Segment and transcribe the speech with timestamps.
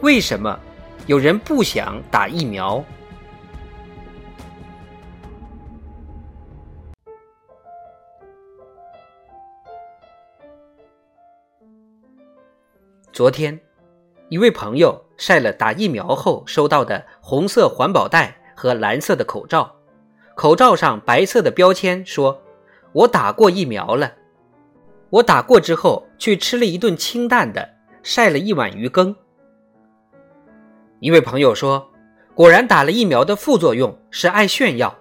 [0.00, 0.56] 为什么
[1.08, 2.84] 有人不想打疫苗？
[13.12, 13.58] 昨天，
[14.28, 19.74] 一位朋友晒了打疫苗后收到的红色环保袋和蓝色的口罩，
[20.36, 22.40] 口罩上白色的标签说
[22.94, 24.12] ：“我打过疫苗了。”
[25.10, 27.68] 我打过之后去吃了一顿清淡的，
[28.04, 29.16] 晒了一碗鱼羹。
[31.00, 31.90] 一位朋友说
[32.34, 34.98] ：“果然打了疫苗的副作用是爱炫耀，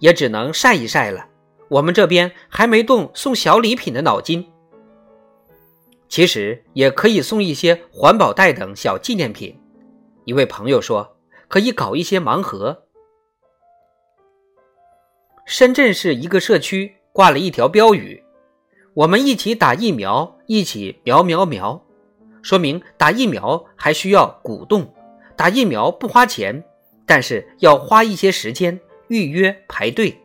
[0.00, 1.26] 也只能晒一晒了。
[1.68, 4.44] 我们这边还没动送小礼品的脑筋。
[6.08, 9.56] 其实也可以送一些环保袋等小纪念品。”
[10.24, 12.82] 一位朋友说：“可以搞一些盲盒。”
[15.46, 18.24] 深圳市一个社区挂了一条标语
[18.94, 21.84] ：“我们一起打疫苗，一起苗苗苗。”
[22.42, 24.92] 说明打疫苗还需要鼓动。
[25.36, 26.62] 打疫苗不花钱，
[27.06, 30.16] 但是要花一些时间预约排队。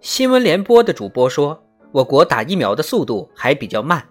[0.00, 4.06] 新闻联播的主播说，我国打疫苗的速度还比较慢，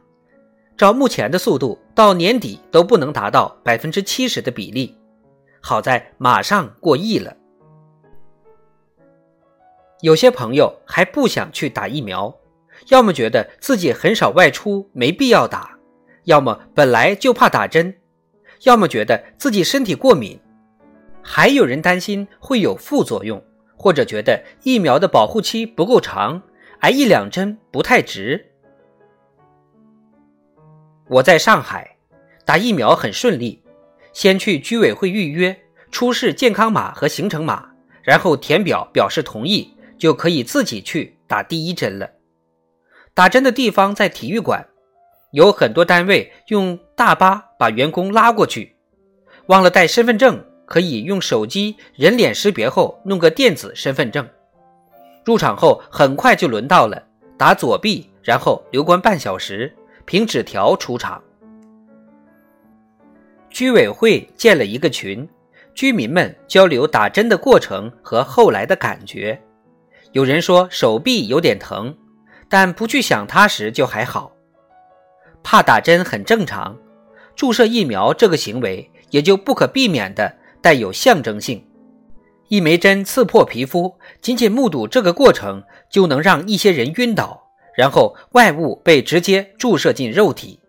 [0.77, 4.95] 照目前的速度，到年底都不能达到百分之七十的比例。
[5.61, 7.35] 好在马上过亿了。
[10.01, 12.35] 有些朋友还不想去打疫苗，
[12.89, 15.79] 要么觉得自己很少外出，没必要打；
[16.25, 17.95] 要么本来就怕打针。
[18.63, 20.39] 要么觉得自己身体过敏，
[21.21, 23.43] 还有人担心会有副作用，
[23.75, 26.41] 或者觉得疫苗的保护期不够长，
[26.79, 28.53] 挨一两针不太值。
[31.07, 31.97] 我在上海
[32.45, 33.61] 打疫苗很顺利，
[34.13, 35.55] 先去居委会预约，
[35.91, 37.69] 出示健康码和行程码，
[38.01, 42.09] 然后填表表示同意，就可以自己去打第一针了。
[43.13, 44.67] 打针的地方在体育馆。
[45.31, 48.73] 有很多单位用大巴把员工拉过去，
[49.47, 54.25] 忘了带身份证，可以用手机人脸识别后弄个电子身份证。
[55.25, 57.03] 入场后很快就轮到了
[57.37, 61.21] 打左臂，然后留观半小时，凭纸条出场。
[63.49, 65.27] 居委会建了一个群，
[65.73, 69.37] 居民们交流打针的过程和后来的感觉。
[70.13, 71.93] 有人说手臂有点疼，
[72.47, 74.31] 但不去想它时就还好。
[75.43, 76.77] 怕打针很正常，
[77.35, 81.63] 注射疫苗这个行为也就不可避免的带有象征性。
[82.47, 87.43] 一枚针刺破皮肤，仅仅目睹这个过程就能让一些人晕倒，
[87.75, 90.59] 然后外物被直接注射进肉体。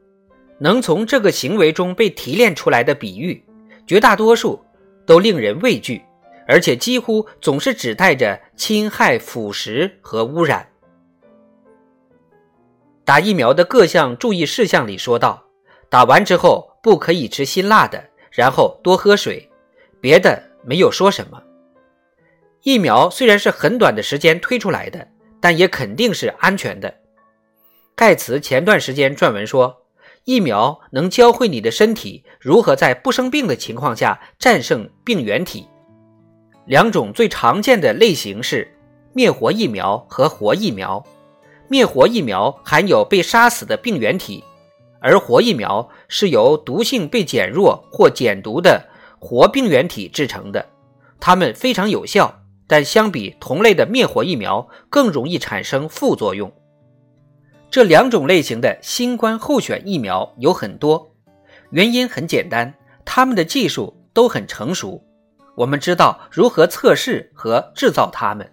[0.58, 3.44] 能从这个行为中被提炼出来的比喻，
[3.86, 4.58] 绝大多数
[5.04, 6.02] 都令人畏惧，
[6.48, 10.66] 而且几乎总是指代着侵害、腐蚀和污染。
[13.04, 15.44] 打疫苗的各项注意事项里说到，
[15.88, 19.48] 打完之后不可以吃辛辣的，然后多喝水，
[20.00, 21.42] 别的没有说什么。
[22.62, 25.06] 疫苗虽然是很短的时间推出来的，
[25.40, 26.92] 但也肯定是安全的。
[27.94, 29.82] 盖茨前段时间撰文说，
[30.24, 35.68] 疫苗能教会你的身体如何在不生病的情况下战胜病原体。
[36.66, 38.76] 两种最常见的类型是
[39.12, 41.02] 灭活疫苗和活疫苗。
[41.68, 44.42] 灭活疫苗含有被杀死的病原体，
[45.06, 48.84] 而活疫苗是由毒性被减弱或减毒的
[49.20, 50.66] 活病原体制成的，
[51.20, 56.52] 它们非常有效，但相比同类的灭活疫苗更容易产生副作用。
[57.70, 61.14] 这两种类型的新冠候选疫苗有很多，
[61.70, 65.00] 原因很简单，它们的技术都很成熟，
[65.54, 68.52] 我们知道如何测试和制造它们。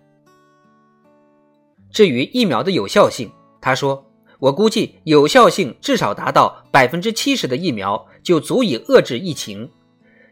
[1.89, 4.05] 至于疫苗的有效性，他说
[4.43, 9.71] ：“我估计有效性至少达到百分之七十的疫苗就足以遏制疫情，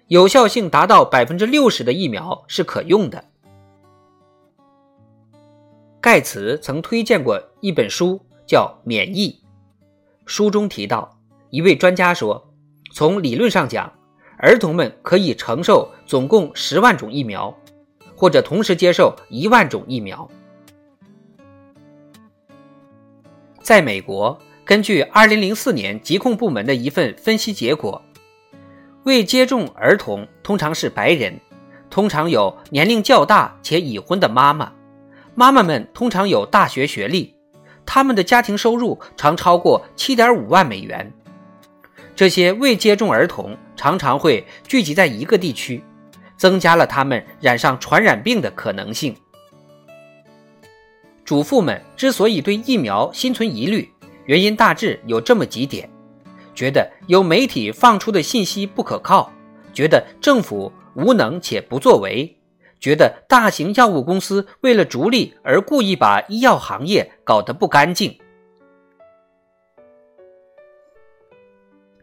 [0.08, 3.24] 有效性达到百分之六十的疫苗是可用的。”
[6.02, 9.30] 盖茨曾推荐过一本书，叫《免疫》。
[10.26, 11.18] 书中提到，
[11.50, 12.52] 一位专家说
[12.92, 13.90] ：“从理论上讲，
[14.38, 17.58] 儿童们可以承受总共十万种疫苗，
[18.18, 20.30] 或者同时接受一万种疫苗。”
[23.62, 28.02] 在美国，根据2004年疾控部门的一份分析结果，
[29.04, 31.40] 未接种儿童通常是白人，
[31.90, 34.72] 通常有年龄较大且已婚的妈妈，
[35.36, 37.36] 妈妈们通常有大学学历，
[37.86, 41.12] 他们的家庭收入常超过七点五万美元。
[42.16, 45.84] 这些未接种儿童常常会聚集在一个地区，
[46.36, 49.16] 增加了他们染上传染病的可能性。
[51.32, 53.90] 主妇们之所以对疫苗心存疑虑，
[54.26, 55.90] 原因大致有这么几点：
[56.54, 59.32] 觉得有媒体放出的信息不可靠，
[59.72, 62.38] 觉得政府无能且不作为，
[62.82, 68.14] 觉得大型药物公司为了逐利而故意把医药行业搞得不干净。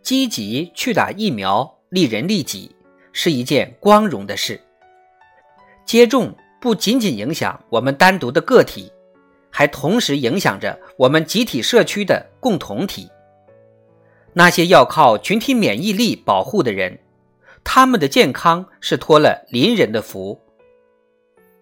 [0.02, 2.74] 积极去打疫苗，利人利己，
[3.12, 4.58] 是一件光荣的事。
[5.84, 8.90] 接种不仅仅影响我们单独的个体。
[9.58, 13.10] 还同时影响着我们集体社区的共同体。
[14.32, 16.96] 那些要靠群体免疫力保护的人，
[17.64, 20.40] 他们的健康是托了邻人的福。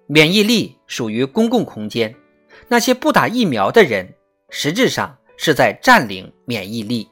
[0.06, 2.14] 免疫力属于公共空间，
[2.69, 4.12] 那些不打疫苗的人，
[4.50, 7.08] 实质上是在占领免疫力。